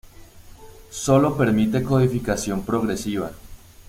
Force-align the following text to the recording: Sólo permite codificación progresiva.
Sólo 0.89 1.37
permite 1.37 1.83
codificación 1.83 2.63
progresiva. 2.65 3.33